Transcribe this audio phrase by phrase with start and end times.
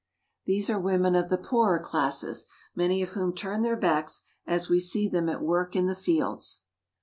[0.45, 4.79] These are women of the poorer classes, many of whom turn their backs as we
[4.79, 6.61] see them at work in the fields.